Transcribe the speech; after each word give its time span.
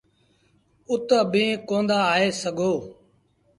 اُت 0.89 1.07
اڀيٚنٚ 1.21 1.61
ڪوندآ 1.69 1.97
آئي 2.13 2.27
سگھو۔ 2.41 2.71